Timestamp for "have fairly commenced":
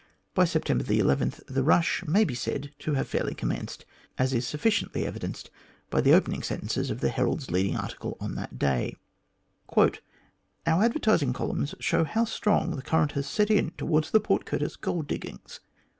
2.95-3.85